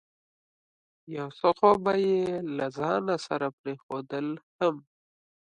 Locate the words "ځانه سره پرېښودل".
2.77-4.27